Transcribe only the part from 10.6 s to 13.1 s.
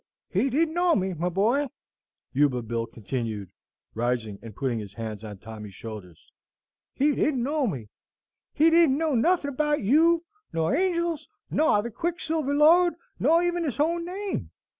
Angel's, nor the quicksilver lode,